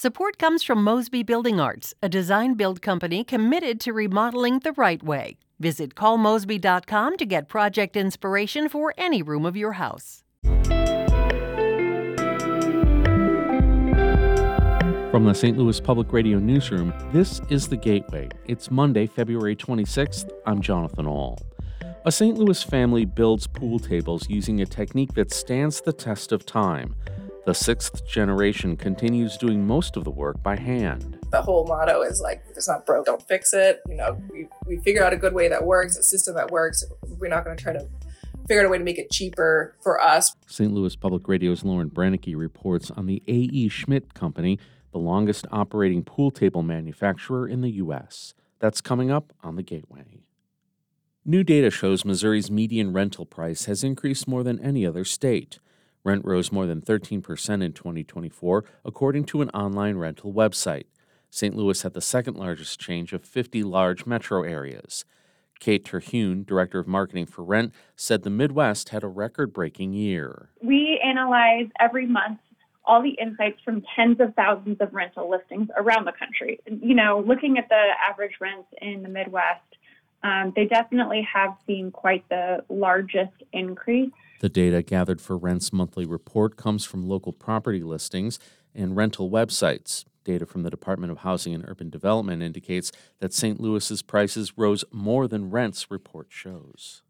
Support 0.00 0.38
comes 0.38 0.62
from 0.62 0.84
Mosby 0.84 1.24
Building 1.24 1.58
Arts, 1.58 1.92
a 2.00 2.08
design 2.08 2.54
build 2.54 2.80
company 2.80 3.24
committed 3.24 3.80
to 3.80 3.92
remodeling 3.92 4.60
the 4.60 4.70
right 4.74 5.02
way. 5.02 5.38
Visit 5.58 5.96
callmosby.com 5.96 7.16
to 7.16 7.26
get 7.26 7.48
project 7.48 7.96
inspiration 7.96 8.68
for 8.68 8.94
any 8.96 9.22
room 9.22 9.44
of 9.44 9.56
your 9.56 9.72
house. 9.72 10.22
From 15.10 15.24
the 15.24 15.34
St. 15.34 15.58
Louis 15.58 15.80
Public 15.80 16.12
Radio 16.12 16.38
Newsroom, 16.38 16.94
this 17.12 17.40
is 17.48 17.66
The 17.66 17.76
Gateway. 17.76 18.28
It's 18.46 18.70
Monday, 18.70 19.08
February 19.08 19.56
26th. 19.56 20.30
I'm 20.46 20.62
Jonathan 20.62 21.08
Ahl. 21.08 21.40
A 22.04 22.12
St. 22.12 22.38
Louis 22.38 22.62
family 22.62 23.04
builds 23.04 23.48
pool 23.48 23.80
tables 23.80 24.30
using 24.30 24.60
a 24.60 24.64
technique 24.64 25.14
that 25.14 25.32
stands 25.32 25.80
the 25.80 25.92
test 25.92 26.30
of 26.30 26.46
time. 26.46 26.94
The 27.46 27.54
sixth 27.54 28.06
generation 28.06 28.76
continues 28.76 29.38
doing 29.38 29.66
most 29.66 29.96
of 29.96 30.04
the 30.04 30.10
work 30.10 30.42
by 30.42 30.56
hand. 30.56 31.18
The 31.30 31.40
whole 31.40 31.66
motto 31.66 32.02
is 32.02 32.20
like, 32.20 32.42
if 32.50 32.56
it's 32.56 32.68
not 32.68 32.84
broke, 32.84 33.06
don't 33.06 33.26
fix 33.26 33.54
it. 33.54 33.80
You 33.88 33.96
know, 33.96 34.20
we, 34.30 34.48
we 34.66 34.76
figure 34.78 35.02
out 35.02 35.12
a 35.12 35.16
good 35.16 35.32
way 35.32 35.48
that 35.48 35.64
works, 35.64 35.96
a 35.96 36.02
system 36.02 36.34
that 36.34 36.50
works. 36.50 36.84
We're 37.18 37.28
not 37.28 37.44
going 37.44 37.56
to 37.56 37.62
try 37.62 37.72
to 37.72 37.88
figure 38.46 38.60
out 38.60 38.66
a 38.66 38.68
way 38.68 38.78
to 38.78 38.84
make 38.84 38.98
it 38.98 39.10
cheaper 39.10 39.76
for 39.82 40.00
us. 40.00 40.34
St. 40.46 40.72
Louis 40.72 40.94
Public 40.96 41.26
Radio's 41.26 41.64
Lauren 41.64 41.90
Brennecke 41.90 42.36
reports 42.36 42.90
on 42.90 43.06
the 43.06 43.22
A.E. 43.26 43.68
Schmidt 43.68 44.12
Company, 44.14 44.58
the 44.92 44.98
longest 44.98 45.46
operating 45.50 46.02
pool 46.02 46.30
table 46.30 46.62
manufacturer 46.62 47.48
in 47.48 47.62
the 47.62 47.70
U.S. 47.72 48.34
That's 48.58 48.80
coming 48.80 49.10
up 49.10 49.32
on 49.42 49.56
the 49.56 49.62
Gateway. 49.62 50.20
New 51.24 51.44
data 51.44 51.70
shows 51.70 52.06
Missouri's 52.06 52.50
median 52.50 52.92
rental 52.92 53.26
price 53.26 53.66
has 53.66 53.84
increased 53.84 54.26
more 54.26 54.42
than 54.42 54.58
any 54.60 54.86
other 54.86 55.04
state. 55.04 55.58
Rent 56.08 56.24
rose 56.24 56.50
more 56.50 56.64
than 56.64 56.80
13% 56.80 57.18
in 57.62 57.72
2024, 57.74 58.64
according 58.82 59.24
to 59.24 59.42
an 59.42 59.50
online 59.50 59.96
rental 59.96 60.32
website. 60.32 60.84
St. 61.28 61.54
Louis 61.54 61.82
had 61.82 61.92
the 61.92 62.00
second 62.00 62.34
largest 62.34 62.80
change 62.80 63.12
of 63.12 63.22
50 63.22 63.62
large 63.62 64.06
metro 64.06 64.42
areas. 64.42 65.04
Kate 65.60 65.84
Terhune, 65.84 66.44
Director 66.44 66.78
of 66.78 66.86
Marketing 66.86 67.26
for 67.26 67.42
Rent, 67.44 67.74
said 67.94 68.22
the 68.22 68.30
Midwest 68.30 68.88
had 68.88 69.04
a 69.04 69.08
record 69.08 69.52
breaking 69.52 69.92
year. 69.92 70.48
We 70.62 70.98
analyze 71.04 71.66
every 71.78 72.06
month 72.06 72.38
all 72.86 73.02
the 73.02 73.18
insights 73.20 73.60
from 73.62 73.82
tens 73.94 74.18
of 74.18 74.34
thousands 74.34 74.78
of 74.80 74.94
rental 74.94 75.28
listings 75.28 75.68
around 75.76 76.06
the 76.06 76.12
country. 76.12 76.58
You 76.66 76.94
know, 76.94 77.22
looking 77.26 77.58
at 77.58 77.68
the 77.68 77.84
average 78.08 78.36
rents 78.40 78.68
in 78.80 79.02
the 79.02 79.10
Midwest, 79.10 79.60
um, 80.22 80.54
they 80.56 80.64
definitely 80.64 81.28
have 81.30 81.50
seen 81.66 81.90
quite 81.90 82.26
the 82.30 82.64
largest 82.70 83.42
increase. 83.52 84.10
The 84.40 84.48
data 84.48 84.82
gathered 84.82 85.20
for 85.20 85.36
Rent's 85.36 85.72
monthly 85.72 86.06
report 86.06 86.56
comes 86.56 86.84
from 86.84 87.08
local 87.08 87.32
property 87.32 87.82
listings 87.82 88.38
and 88.74 88.96
rental 88.96 89.30
websites. 89.30 90.04
Data 90.22 90.46
from 90.46 90.62
the 90.62 90.70
Department 90.70 91.10
of 91.10 91.18
Housing 91.18 91.54
and 91.54 91.64
Urban 91.66 91.90
Development 91.90 92.42
indicates 92.42 92.92
that 93.18 93.32
St. 93.32 93.58
Louis's 93.58 94.02
prices 94.02 94.52
rose 94.56 94.84
more 94.92 95.26
than 95.26 95.50
Rent's 95.50 95.90
report 95.90 96.28
shows. 96.30 97.02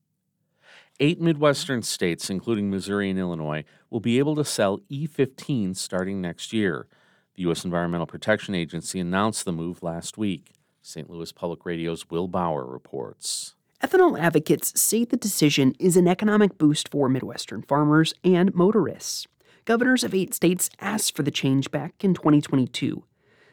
Eight 1.00 1.20
Midwestern 1.20 1.82
states, 1.82 2.30
including 2.30 2.70
Missouri 2.70 3.10
and 3.10 3.18
Illinois, 3.18 3.64
will 3.90 4.00
be 4.00 4.18
able 4.18 4.34
to 4.36 4.44
sell 4.44 4.80
E15 4.90 5.76
starting 5.76 6.20
next 6.20 6.52
year. 6.52 6.86
The 7.34 7.42
U.S. 7.42 7.64
Environmental 7.64 8.06
Protection 8.06 8.54
Agency 8.54 8.98
announced 8.98 9.44
the 9.44 9.52
move 9.52 9.82
last 9.82 10.16
week. 10.16 10.54
St. 10.80 11.10
Louis 11.10 11.30
Public 11.30 11.66
Radio's 11.66 12.08
Will 12.10 12.26
Bauer 12.26 12.64
reports. 12.64 13.54
Ethanol 13.80 14.18
advocates 14.18 14.80
say 14.80 15.04
the 15.04 15.16
decision 15.16 15.72
is 15.78 15.96
an 15.96 16.08
economic 16.08 16.58
boost 16.58 16.88
for 16.88 17.08
Midwestern 17.08 17.62
farmers 17.62 18.12
and 18.24 18.52
motorists. 18.52 19.28
Governors 19.66 20.02
of 20.02 20.12
eight 20.12 20.34
states 20.34 20.68
asked 20.80 21.14
for 21.14 21.22
the 21.22 21.30
change 21.30 21.70
back 21.70 22.02
in 22.02 22.12
2022. 22.12 23.04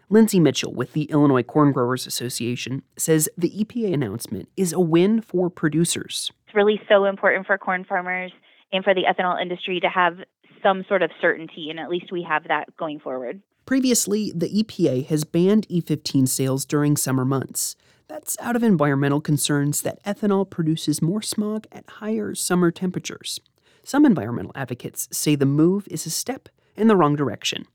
Lindsay 0.09 0.39
Mitchell 0.39 0.73
with 0.73 0.93
the 0.93 1.03
Illinois 1.03 1.43
Corn 1.43 1.71
Growers 1.71 2.07
Association 2.07 2.81
says 2.97 3.29
the 3.37 3.51
EPA 3.51 3.93
announcement 3.93 4.49
is 4.57 4.73
a 4.73 4.79
win 4.79 5.21
for 5.21 5.51
producers 5.51 6.31
It's 6.47 6.55
really 6.55 6.81
so 6.89 7.05
important 7.05 7.45
for 7.45 7.59
corn 7.59 7.85
farmers 7.85 8.31
and 8.73 8.83
for 8.83 8.95
the 8.95 9.03
ethanol 9.03 9.39
industry 9.39 9.80
to 9.80 9.89
have 9.89 10.17
some 10.64 10.83
sort 10.87 11.03
of 11.03 11.11
certainty, 11.21 11.69
and 11.69 11.80
at 11.80 11.89
least 11.89 12.11
we 12.11 12.23
have 12.23 12.47
that 12.47 12.75
going 12.77 12.99
forward. 12.99 13.43
Previously, 13.67 14.31
the 14.35 14.49
EPA 14.49 15.05
has 15.05 15.23
banned 15.23 15.67
E15 15.67 16.27
sales 16.27 16.65
during 16.65 16.97
summer 16.97 17.25
months. 17.25 17.75
That's 18.08 18.38
out 18.39 18.55
of 18.55 18.61
environmental 18.61 19.20
concerns 19.20 19.82
that 19.82 20.04
ethanol 20.04 20.48
produces 20.48 21.02
more 21.02 21.23
smog 21.23 21.66
at 21.71 21.89
higher 21.89 22.36
summer 22.36 22.70
temperatures. 22.70 23.39
Some 23.83 24.05
environmental 24.05 24.52
advocates 24.54 25.08
say 25.11 25.33
the 25.33 25.48
move 25.48 25.88
is 25.89 26.05
a 26.05 26.11
step 26.11 26.49
in 26.76 26.88
the 26.88 26.95
wrong 26.95 27.15
direction. 27.15 27.65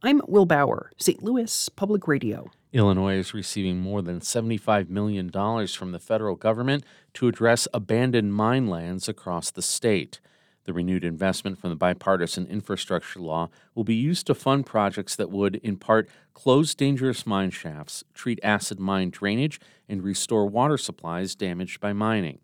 I'm 0.00 0.20
Will 0.28 0.46
Bauer, 0.46 0.92
St. 0.98 1.20
Louis 1.22 1.68
Public 1.70 2.06
Radio. 2.06 2.52
Illinois 2.72 3.16
is 3.16 3.34
receiving 3.34 3.80
more 3.80 4.02
than 4.02 4.20
$75 4.20 4.88
million 4.88 5.30
from 5.30 5.90
the 5.90 5.98
federal 5.98 6.36
government 6.36 6.84
to 7.14 7.26
address 7.26 7.66
abandoned 7.74 8.34
mine 8.34 8.68
lands 8.68 9.08
across 9.08 9.50
the 9.50 9.62
state. 9.62 10.20
The 10.64 10.72
renewed 10.72 11.04
investment 11.04 11.58
from 11.58 11.70
the 11.70 11.76
bipartisan 11.76 12.46
infrastructure 12.46 13.18
law 13.18 13.50
will 13.74 13.84
be 13.84 13.96
used 13.96 14.26
to 14.28 14.34
fund 14.34 14.64
projects 14.64 15.16
that 15.16 15.30
would, 15.30 15.56
in 15.56 15.76
part, 15.76 16.08
close 16.34 16.74
dangerous 16.74 17.26
mine 17.26 17.50
shafts, 17.50 18.04
treat 18.14 18.38
acid 18.44 18.78
mine 18.78 19.10
drainage, 19.10 19.60
and 19.88 20.04
restore 20.04 20.46
water 20.46 20.78
supplies 20.78 21.34
damaged 21.34 21.80
by 21.80 21.92
mining. 21.92 22.38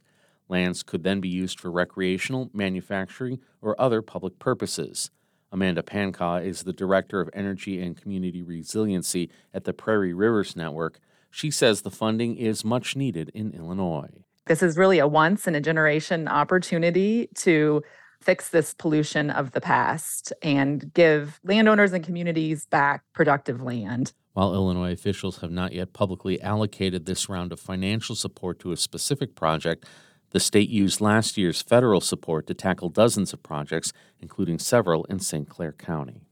Lands 0.48 0.82
could 0.82 1.04
then 1.04 1.20
be 1.20 1.28
used 1.28 1.60
for 1.60 1.70
recreational, 1.70 2.50
manufacturing, 2.52 3.38
or 3.62 3.80
other 3.80 4.02
public 4.02 4.38
purposes. 4.38 5.10
Amanda 5.52 5.82
Pankau 5.82 6.44
is 6.44 6.64
the 6.64 6.72
Director 6.72 7.20
of 7.20 7.30
Energy 7.32 7.80
and 7.80 7.96
Community 7.96 8.42
Resiliency 8.42 9.30
at 9.54 9.64
the 9.64 9.72
Prairie 9.72 10.12
Rivers 10.12 10.56
Network. 10.56 10.98
She 11.30 11.50
says 11.50 11.82
the 11.82 11.90
funding 11.90 12.36
is 12.36 12.64
much 12.64 12.96
needed 12.96 13.30
in 13.32 13.52
Illinois. 13.52 14.24
This 14.46 14.62
is 14.62 14.76
really 14.78 14.98
a 14.98 15.06
once 15.06 15.46
in 15.46 15.54
a 15.54 15.60
generation 15.60 16.26
opportunity 16.26 17.28
to 17.36 17.82
fix 18.28 18.50
this 18.50 18.75
pollution 18.75 19.31
of 19.31 19.53
the 19.53 19.61
past 19.61 20.34
and 20.43 20.93
give 20.93 21.41
landowners 21.44 21.94
and 21.94 22.05
communities 22.05 22.66
back 22.66 23.03
productive 23.15 23.62
land. 23.62 24.12
While 24.34 24.53
Illinois 24.53 24.93
officials 24.93 25.39
have 25.39 25.50
not 25.50 25.72
yet 25.72 25.94
publicly 25.94 26.39
allocated 26.43 27.06
this 27.06 27.31
round 27.31 27.53
of 27.53 27.59
financial 27.59 28.15
support 28.15 28.59
to 28.59 28.71
a 28.71 28.77
specific 28.77 29.34
project, 29.34 29.87
the 30.33 30.41
state 30.41 30.69
used 30.69 31.00
last 31.00 31.39
year's 31.39 31.62
federal 31.62 32.03
support 32.03 32.47
to 32.49 32.53
tackle 32.53 32.91
dozens 32.91 33.33
of 33.33 33.43
projects, 33.43 33.94
including 34.21 34.59
several 34.59 35.05
in 35.05 35.21
St. 35.21 35.49
Clair 35.49 35.72
County. 35.72 36.28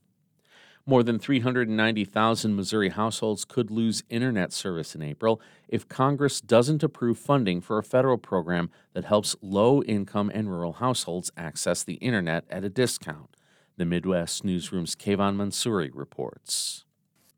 More 0.88 1.02
than 1.02 1.19
390,000 1.19 2.54
Missouri 2.54 2.91
households 2.91 3.44
could 3.44 3.72
lose 3.72 4.04
internet 4.08 4.52
service 4.52 4.94
in 4.94 5.02
April 5.02 5.41
if 5.66 5.88
Congress 5.88 6.41
doesn't 6.41 6.84
approve 6.84 7.19
funding 7.19 7.60
for 7.60 7.76
a 7.76 7.82
federal 7.82 8.19
program 8.19 8.70
that 8.92 9.04
helps 9.04 9.34
low 9.42 9.82
income 9.82 10.30
and 10.32 10.48
rural 10.48 10.74
households 10.74 11.32
access 11.36 11.82
the 11.82 11.94
internet 11.94 12.44
at 12.48 12.62
a 12.62 12.69
discount. 12.69 13.36
The 13.76 13.84
Midwest 13.84 14.44
Newsroom's 14.44 14.94
Kavahn 14.94 15.34
Mansouri 15.34 15.91
reports. 15.92 16.84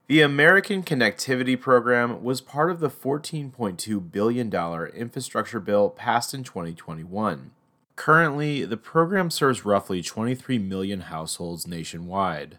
The 0.08 0.20
American 0.20 0.82
Connectivity 0.82 1.58
Program 1.58 2.22
was 2.22 2.42
part 2.42 2.70
of 2.70 2.80
the 2.80 2.90
$14.2 2.90 4.12
billion 4.12 4.54
infrastructure 4.94 5.60
bill 5.60 5.88
passed 5.88 6.34
in 6.34 6.44
2021. 6.44 7.52
Currently, 7.96 8.66
the 8.66 8.76
program 8.76 9.30
serves 9.30 9.64
roughly 9.64 10.02
23 10.02 10.58
million 10.58 11.00
households 11.00 11.66
nationwide. 11.66 12.58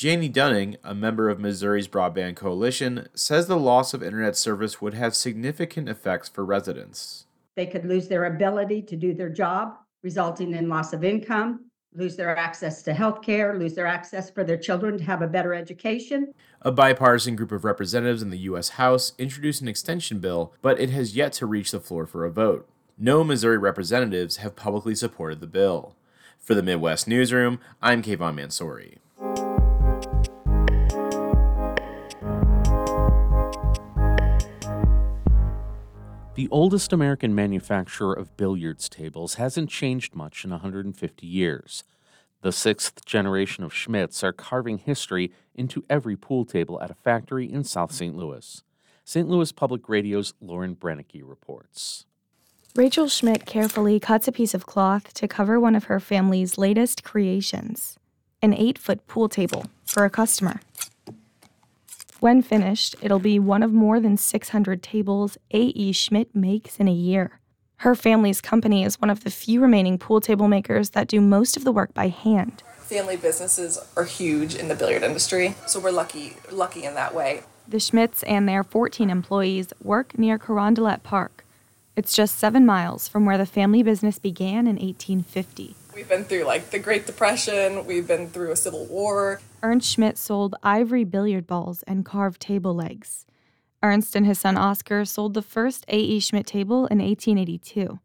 Janie 0.00 0.30
Dunning, 0.30 0.78
a 0.82 0.94
member 0.94 1.28
of 1.28 1.38
Missouri's 1.38 1.86
Broadband 1.86 2.34
Coalition, 2.34 3.06
says 3.12 3.46
the 3.46 3.58
loss 3.58 3.92
of 3.92 4.02
internet 4.02 4.34
service 4.34 4.80
would 4.80 4.94
have 4.94 5.14
significant 5.14 5.90
effects 5.90 6.26
for 6.26 6.42
residents. 6.42 7.26
They 7.54 7.66
could 7.66 7.84
lose 7.84 8.08
their 8.08 8.24
ability 8.24 8.80
to 8.80 8.96
do 8.96 9.12
their 9.12 9.28
job, 9.28 9.76
resulting 10.02 10.54
in 10.54 10.70
loss 10.70 10.94
of 10.94 11.04
income, 11.04 11.66
lose 11.92 12.16
their 12.16 12.34
access 12.34 12.82
to 12.84 12.94
health 12.94 13.20
care, 13.20 13.58
lose 13.58 13.74
their 13.74 13.86
access 13.86 14.30
for 14.30 14.42
their 14.42 14.56
children 14.56 14.96
to 14.96 15.04
have 15.04 15.20
a 15.20 15.28
better 15.28 15.52
education. 15.52 16.32
A 16.62 16.72
bipartisan 16.72 17.36
group 17.36 17.52
of 17.52 17.66
representatives 17.66 18.22
in 18.22 18.30
the 18.30 18.38
U.S. 18.38 18.70
House 18.70 19.12
introduced 19.18 19.60
an 19.60 19.68
extension 19.68 20.18
bill, 20.18 20.54
but 20.62 20.80
it 20.80 20.88
has 20.88 21.14
yet 21.14 21.34
to 21.34 21.44
reach 21.44 21.72
the 21.72 21.78
floor 21.78 22.06
for 22.06 22.24
a 22.24 22.30
vote. 22.30 22.66
No 22.96 23.22
Missouri 23.22 23.58
representatives 23.58 24.38
have 24.38 24.56
publicly 24.56 24.94
supported 24.94 25.40
the 25.40 25.46
bill. 25.46 25.94
For 26.38 26.54
the 26.54 26.62
Midwest 26.62 27.06
Newsroom, 27.06 27.60
I'm 27.82 28.02
Kavahn 28.02 28.36
Mansouri. 28.36 28.96
The 36.40 36.48
oldest 36.50 36.90
American 36.94 37.34
manufacturer 37.34 38.14
of 38.14 38.34
billiards 38.38 38.88
tables 38.88 39.34
hasn't 39.34 39.68
changed 39.68 40.14
much 40.14 40.42
in 40.42 40.52
150 40.52 41.26
years. 41.26 41.84
The 42.40 42.50
sixth 42.50 43.04
generation 43.04 43.62
of 43.62 43.74
Schmidts 43.74 44.24
are 44.24 44.32
carving 44.32 44.78
history 44.78 45.32
into 45.54 45.84
every 45.90 46.16
pool 46.16 46.46
table 46.46 46.80
at 46.80 46.90
a 46.90 46.94
factory 46.94 47.44
in 47.44 47.62
South 47.64 47.92
St. 47.92 48.16
Louis. 48.16 48.62
St. 49.04 49.28
Louis 49.28 49.52
Public 49.52 49.86
Radio's 49.86 50.32
Lauren 50.40 50.74
Brennecke 50.74 51.20
reports. 51.22 52.06
Rachel 52.74 53.08
Schmidt 53.08 53.44
carefully 53.44 54.00
cuts 54.00 54.26
a 54.26 54.32
piece 54.32 54.54
of 54.54 54.64
cloth 54.64 55.12
to 55.12 55.28
cover 55.28 55.60
one 55.60 55.76
of 55.76 55.84
her 55.84 56.00
family's 56.00 56.56
latest 56.56 57.04
creations 57.04 57.98
an 58.40 58.54
eight 58.54 58.78
foot 58.78 59.06
pool 59.06 59.28
table 59.28 59.66
for 59.84 60.06
a 60.06 60.10
customer. 60.10 60.62
When 62.20 62.42
finished, 62.42 62.96
it'll 63.00 63.18
be 63.18 63.38
one 63.38 63.62
of 63.62 63.72
more 63.72 63.98
than 63.98 64.18
600 64.18 64.82
tables 64.82 65.38
A.E. 65.52 65.92
Schmidt 65.92 66.34
makes 66.36 66.76
in 66.76 66.86
a 66.86 66.92
year. 66.92 67.40
Her 67.76 67.94
family's 67.94 68.42
company 68.42 68.84
is 68.84 69.00
one 69.00 69.08
of 69.08 69.24
the 69.24 69.30
few 69.30 69.58
remaining 69.58 69.96
pool 69.96 70.20
table 70.20 70.46
makers 70.46 70.90
that 70.90 71.08
do 71.08 71.22
most 71.22 71.56
of 71.56 71.64
the 71.64 71.72
work 71.72 71.94
by 71.94 72.08
hand. 72.08 72.62
Family 72.80 73.16
businesses 73.16 73.78
are 73.96 74.04
huge 74.04 74.54
in 74.54 74.68
the 74.68 74.74
billiard 74.74 75.02
industry, 75.02 75.54
so 75.66 75.80
we're 75.80 75.92
lucky 75.92 76.36
lucky 76.50 76.84
in 76.84 76.92
that 76.92 77.14
way. 77.14 77.42
The 77.66 77.78
Schmidts 77.78 78.22
and 78.26 78.46
their 78.46 78.64
14 78.64 79.08
employees 79.08 79.72
work 79.82 80.18
near 80.18 80.38
Carondelet 80.38 81.02
Park. 81.02 81.46
It's 81.96 82.12
just 82.12 82.38
seven 82.38 82.66
miles 82.66 83.08
from 83.08 83.24
where 83.24 83.38
the 83.38 83.46
family 83.46 83.82
business 83.82 84.18
began 84.18 84.66
in 84.66 84.76
1850. 84.76 85.74
We've 85.94 86.08
been 86.08 86.24
through 86.24 86.44
like 86.44 86.70
the 86.70 86.78
Great 86.78 87.06
Depression, 87.06 87.84
we've 87.84 88.06
been 88.06 88.28
through 88.28 88.52
a 88.52 88.56
civil 88.56 88.86
war. 88.86 89.40
Ernst 89.62 89.90
Schmidt 89.90 90.16
sold 90.16 90.54
ivory 90.62 91.04
billiard 91.04 91.46
balls 91.46 91.82
and 91.84 92.04
carved 92.04 92.40
table 92.40 92.74
legs. 92.74 93.26
Ernst 93.82 94.14
and 94.14 94.24
his 94.24 94.38
son 94.38 94.56
Oscar 94.56 95.04
sold 95.04 95.34
the 95.34 95.42
first 95.42 95.84
A.E. 95.88 96.20
Schmidt 96.20 96.46
table 96.46 96.86
in 96.86 96.98
1882. 96.98 97.98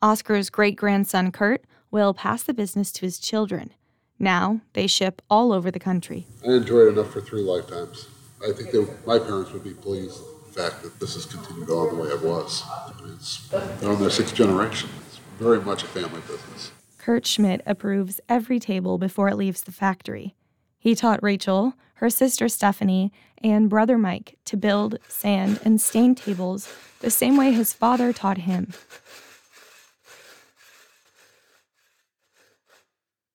Oscar's 0.00 0.48
great 0.48 0.76
grandson 0.76 1.30
Kurt 1.32 1.64
will 1.90 2.14
pass 2.14 2.42
the 2.42 2.54
business 2.54 2.90
to 2.92 3.02
his 3.02 3.18
children. 3.18 3.74
Now 4.18 4.60
they 4.72 4.86
ship 4.86 5.20
all 5.28 5.52
over 5.52 5.70
the 5.70 5.78
country. 5.78 6.26
I 6.46 6.52
enjoyed 6.52 6.88
it 6.88 6.98
enough 6.98 7.12
for 7.12 7.20
three 7.20 7.42
lifetimes. 7.42 8.08
I 8.42 8.52
think 8.52 8.70
that 8.70 9.06
my 9.06 9.18
parents 9.18 9.52
would 9.52 9.64
be 9.64 9.74
pleased 9.74 10.18
with 10.20 10.54
the 10.54 10.62
fact 10.62 10.82
that 10.82 10.98
this 10.98 11.14
has 11.14 11.26
continued 11.26 11.68
on 11.68 11.94
the 11.96 12.02
way 12.02 12.08
it 12.08 12.22
was. 12.22 12.62
I 12.66 12.92
mean, 13.02 13.14
it's, 13.14 13.48
they're 13.48 13.90
on 13.90 14.00
their 14.00 14.10
sixth 14.10 14.34
generation. 14.34 14.88
It's 15.08 15.20
very 15.38 15.60
much 15.60 15.82
a 15.82 15.86
family 15.86 16.20
business. 16.22 16.72
Kurt 17.02 17.26
Schmidt 17.26 17.62
approves 17.66 18.20
every 18.28 18.60
table 18.60 18.96
before 18.96 19.26
it 19.26 19.36
leaves 19.36 19.62
the 19.62 19.72
factory. 19.72 20.36
He 20.78 20.94
taught 20.94 21.20
Rachel, 21.20 21.74
her 21.94 22.08
sister 22.08 22.48
Stephanie, 22.48 23.12
and 23.42 23.68
brother 23.68 23.98
Mike 23.98 24.38
to 24.44 24.56
build, 24.56 24.98
sand, 25.08 25.58
and 25.64 25.80
stain 25.80 26.14
tables 26.14 26.72
the 27.00 27.10
same 27.10 27.36
way 27.36 27.50
his 27.50 27.72
father 27.72 28.12
taught 28.12 28.38
him. 28.38 28.72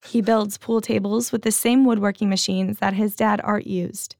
He 0.05 0.21
builds 0.21 0.57
pool 0.57 0.79
tables 0.79 1.33
with 1.33 1.41
the 1.41 1.51
same 1.51 1.83
woodworking 1.83 2.29
machines 2.29 2.79
that 2.79 2.93
his 2.93 3.17
dad 3.17 3.41
Art 3.43 3.67
used. 3.67 4.15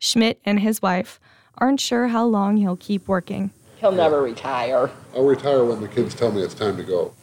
Schmidt 0.00 0.40
and 0.44 0.58
his 0.58 0.82
wife 0.82 1.20
aren't 1.58 1.78
sure 1.78 2.08
how 2.08 2.24
long 2.24 2.56
he'll 2.56 2.76
keep 2.76 3.06
working. 3.06 3.52
He'll 3.76 3.92
never 3.92 4.20
retire. 4.20 4.90
I'll 5.14 5.24
retire 5.24 5.64
when 5.64 5.80
the 5.80 5.86
kids 5.86 6.16
tell 6.16 6.32
me 6.32 6.42
it's 6.42 6.54
time 6.54 6.76
to 6.76 6.82
go. 6.82 7.14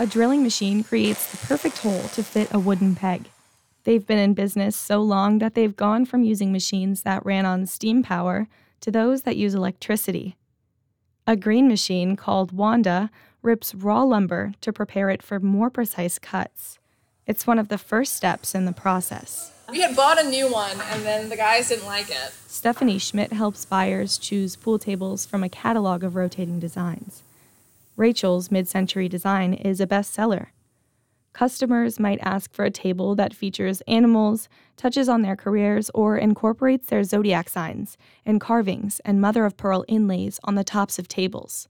A 0.00 0.06
drilling 0.06 0.42
machine 0.42 0.82
creates 0.82 1.30
the 1.30 1.46
perfect 1.46 1.76
hole 1.76 2.04
to 2.14 2.24
fit 2.24 2.48
a 2.52 2.58
wooden 2.58 2.94
peg. 2.94 3.28
They've 3.84 4.06
been 4.06 4.18
in 4.18 4.32
business 4.32 4.74
so 4.74 5.02
long 5.02 5.40
that 5.40 5.54
they've 5.54 5.76
gone 5.76 6.06
from 6.06 6.24
using 6.24 6.50
machines 6.50 7.02
that 7.02 7.22
ran 7.26 7.44
on 7.44 7.66
steam 7.66 8.02
power 8.02 8.48
to 8.80 8.90
those 8.90 9.24
that 9.24 9.36
use 9.36 9.52
electricity. 9.52 10.36
A 11.26 11.36
green 11.36 11.68
machine 11.68 12.16
called 12.16 12.50
Wanda 12.50 13.10
rips 13.42 13.74
raw 13.74 14.02
lumber 14.02 14.54
to 14.62 14.72
prepare 14.72 15.10
it 15.10 15.22
for 15.22 15.38
more 15.38 15.68
precise 15.68 16.18
cuts. 16.18 16.78
It's 17.26 17.46
one 17.46 17.58
of 17.58 17.68
the 17.68 17.76
first 17.76 18.14
steps 18.14 18.54
in 18.54 18.64
the 18.64 18.72
process. 18.72 19.52
We 19.70 19.82
had 19.82 19.94
bought 19.94 20.18
a 20.18 20.26
new 20.26 20.50
one 20.50 20.80
and 20.80 21.02
then 21.02 21.28
the 21.28 21.36
guys 21.36 21.68
didn't 21.68 21.84
like 21.84 22.08
it. 22.08 22.32
Stephanie 22.46 22.98
Schmidt 22.98 23.34
helps 23.34 23.66
buyers 23.66 24.16
choose 24.16 24.56
pool 24.56 24.78
tables 24.78 25.26
from 25.26 25.44
a 25.44 25.50
catalog 25.50 26.02
of 26.02 26.16
rotating 26.16 26.58
designs. 26.58 27.22
Rachel's 28.00 28.50
mid 28.50 28.66
century 28.66 29.10
design 29.10 29.52
is 29.52 29.78
a 29.78 29.86
bestseller. 29.86 30.46
Customers 31.34 32.00
might 32.00 32.18
ask 32.22 32.50
for 32.50 32.64
a 32.64 32.70
table 32.70 33.14
that 33.14 33.34
features 33.34 33.82
animals, 33.82 34.48
touches 34.78 35.06
on 35.06 35.20
their 35.20 35.36
careers, 35.36 35.90
or 35.92 36.16
incorporates 36.16 36.86
their 36.86 37.04
zodiac 37.04 37.50
signs 37.50 37.98
and 38.24 38.40
carvings 38.40 39.02
and 39.04 39.20
mother 39.20 39.44
of 39.44 39.58
pearl 39.58 39.84
inlays 39.86 40.40
on 40.44 40.54
the 40.54 40.64
tops 40.64 40.98
of 40.98 41.08
tables. 41.08 41.68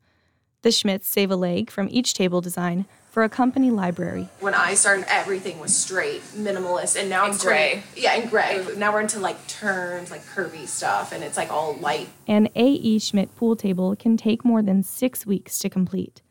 The 0.62 0.68
Schmidts 0.70 1.04
save 1.06 1.30
a 1.30 1.36
leg 1.36 1.70
from 1.70 1.88
each 1.90 2.12
table 2.14 2.40
design 2.40 2.84
for 3.10 3.22
a 3.22 3.28
company 3.28 3.70
library. 3.70 4.28
When 4.40 4.54
I 4.54 4.74
started, 4.74 5.06
everything 5.08 5.58
was 5.58 5.74
straight, 5.76 6.20
minimalist, 6.36 7.00
and 7.00 7.08
now 7.08 7.24
And 7.24 7.34
it's 7.34 7.42
gray. 7.42 7.70
turning- 7.70 7.84
Yeah, 7.96 8.12
and 8.14 8.30
gray. 8.30 8.64
Now 8.76 8.92
we're 8.92 9.00
into 9.00 9.18
like 9.18 9.46
turns, 9.48 10.10
like 10.10 10.24
curvy 10.26 10.68
stuff, 10.68 11.12
and 11.12 11.24
it's 11.24 11.36
like 11.36 11.50
all 11.50 11.74
light. 11.74 12.08
An 12.28 12.48
A.E. 12.54 12.98
Schmidt 12.98 13.34
pool 13.36 13.56
table 13.56 13.96
can 13.96 14.16
take 14.16 14.44
more 14.44 14.62
than 14.62 14.82
six 14.82 15.24
weeks 15.26 15.58
to 15.60 15.68
complete. 15.70 16.22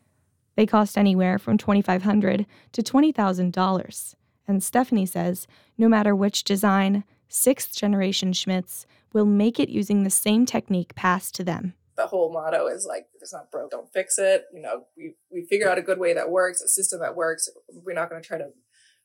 They 0.56 0.64
cost 0.64 0.96
anywhere 0.96 1.38
from 1.38 1.58
2,500 1.58 2.46
to 2.72 2.82
$20,000. 2.82 4.14
And 4.46 4.62
Stephanie 4.62 5.06
says 5.06 5.46
no 5.76 5.88
matter 5.88 6.14
which 6.14 6.44
design, 6.44 7.04
sixth 7.28 7.74
generation 7.76 8.32
Schmidts 8.32 8.86
will 9.12 9.26
make 9.26 9.58
it 9.60 9.68
using 9.68 10.02
the 10.02 10.10
same 10.10 10.46
technique 10.46 10.94
passed 10.94 11.34
to 11.34 11.44
them. 11.44 11.74
The 12.00 12.06
whole 12.06 12.32
motto 12.32 12.66
is 12.66 12.86
like, 12.88 13.08
if 13.14 13.20
it's 13.20 13.34
not 13.34 13.50
broke, 13.50 13.72
don't 13.72 13.92
fix 13.92 14.16
it. 14.18 14.46
You 14.54 14.62
know, 14.62 14.86
we 14.96 15.16
we 15.30 15.44
figure 15.44 15.70
out 15.70 15.76
a 15.76 15.82
good 15.82 15.98
way 15.98 16.14
that 16.14 16.30
works, 16.30 16.62
a 16.62 16.68
system 16.68 17.00
that 17.00 17.14
works. 17.14 17.46
We're 17.68 17.92
not 17.92 18.08
going 18.08 18.22
to 18.22 18.26
try 18.26 18.38
to 18.38 18.48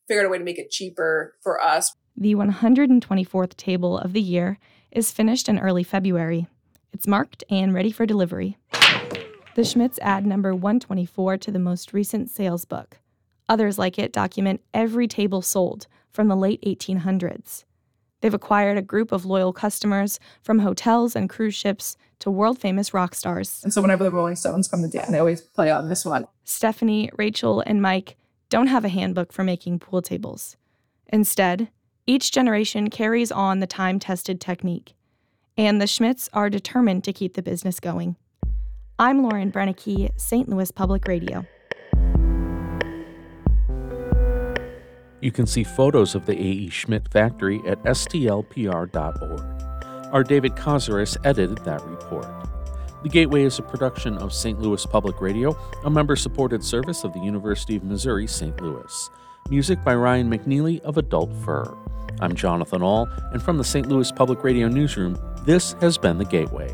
figure 0.07 0.21
out 0.21 0.27
a 0.27 0.29
way 0.29 0.37
to 0.37 0.45
make 0.45 0.57
it 0.57 0.71
cheaper 0.71 1.35
for 1.43 1.61
us. 1.61 1.93
The 2.15 2.35
124th 2.35 3.57
table 3.57 3.97
of 3.97 4.13
the 4.13 4.21
year 4.21 4.59
is 4.91 5.11
finished 5.11 5.49
in 5.49 5.59
early 5.59 5.83
February. 5.83 6.47
It's 6.93 7.05
marked 7.05 7.43
and 7.49 7.73
ready 7.73 7.91
for 7.91 8.05
delivery. 8.05 8.57
The 8.71 9.63
Schmidts 9.63 9.99
add 10.01 10.25
number 10.25 10.53
124 10.53 11.37
to 11.39 11.51
the 11.51 11.59
most 11.59 11.91
recent 11.91 12.29
sales 12.29 12.63
book. 12.63 12.99
Others 13.49 13.77
like 13.77 13.99
it 13.99 14.13
document 14.13 14.61
every 14.73 15.09
table 15.09 15.41
sold 15.41 15.87
from 16.13 16.29
the 16.29 16.37
late 16.37 16.61
1800s. 16.61 17.65
They've 18.21 18.33
acquired 18.33 18.77
a 18.77 18.81
group 18.81 19.11
of 19.11 19.25
loyal 19.25 19.53
customers 19.53 20.19
from 20.41 20.59
hotels 20.59 21.15
and 21.15 21.29
cruise 21.29 21.53
ships 21.53 21.97
to 22.19 22.31
world 22.31 22.59
famous 22.59 22.93
rock 22.93 23.15
stars. 23.15 23.61
And 23.63 23.73
so 23.73 23.81
whenever 23.81 24.03
the 24.03 24.11
Rolling 24.11 24.35
Stones 24.35 24.67
come 24.67 24.81
to 24.81 24.89
town, 24.89 25.11
they 25.11 25.19
always 25.19 25.41
play 25.41 25.71
on 25.71 25.89
this 25.89 26.05
one. 26.05 26.25
Stephanie, 26.43 27.09
Rachel, 27.17 27.61
and 27.65 27.81
Mike 27.81 28.17
don't 28.49 28.67
have 28.67 28.85
a 28.85 28.89
handbook 28.89 29.33
for 29.33 29.43
making 29.43 29.79
pool 29.79 30.01
tables. 30.01 30.57
Instead, 31.07 31.69
each 32.07 32.31
generation 32.31 32.89
carries 32.89 33.31
on 33.31 33.59
the 33.59 33.67
time 33.67 33.99
tested 33.99 34.39
technique, 34.39 34.93
and 35.57 35.81
the 35.81 35.85
Schmidts 35.85 36.29
are 36.33 36.49
determined 36.49 37.03
to 37.03 37.13
keep 37.13 37.33
the 37.33 37.41
business 37.41 37.79
going. 37.79 38.15
I'm 38.99 39.23
Lauren 39.23 39.51
Brennecke, 39.51 40.11
St. 40.15 40.47
Louis 40.47 40.71
Public 40.71 41.07
Radio. 41.07 41.45
You 45.21 45.31
can 45.31 45.47
see 45.47 45.63
photos 45.63 46.13
of 46.13 46.27
the 46.27 46.33
A.E. 46.33 46.69
Schmidt 46.69 47.11
factory 47.11 47.59
at 47.65 47.81
stlpr.org. 47.83 49.64
Our 50.15 50.23
David 50.23 50.55
Kazaris 50.55 51.17
edited 51.25 51.57
that 51.65 51.85
report. 51.85 52.25
The 53.03 53.09
Gateway 53.09 53.43
is 53.43 53.59
a 53.59 53.61
production 53.61 54.17
of 54.19 54.31
St. 54.31 54.57
Louis 54.61 54.85
Public 54.85 55.19
Radio, 55.19 55.57
a 55.83 55.89
member 55.89 56.15
supported 56.15 56.63
service 56.63 57.03
of 57.03 57.11
the 57.11 57.19
University 57.19 57.75
of 57.75 57.83
Missouri 57.83 58.25
St. 58.25 58.61
Louis. 58.61 59.09
Music 59.49 59.83
by 59.83 59.93
Ryan 59.93 60.29
McNeely 60.31 60.79
of 60.83 60.97
Adult 60.97 61.33
Fur. 61.43 61.65
I'm 62.21 62.33
Jonathan 62.33 62.81
Ahl, 62.81 63.09
and 63.33 63.43
from 63.43 63.57
the 63.57 63.65
St. 63.65 63.89
Louis 63.89 64.09
Public 64.09 64.41
Radio 64.41 64.69
Newsroom, 64.69 65.19
this 65.43 65.73
has 65.81 65.97
been 65.97 66.17
The 66.17 66.23
Gateway. 66.23 66.73